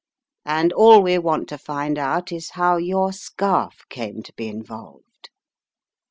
[0.47, 5.29] And all we want to find out is how your scarf came to be involved.